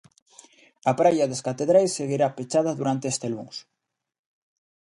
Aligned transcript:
A 0.91 0.93
praia 0.99 1.25
das 1.31 1.43
Catedrais 1.47 1.95
seguirá 1.99 2.27
pechada 2.37 2.77
durante 2.79 3.05
este 3.13 3.27
luns. 3.33 3.57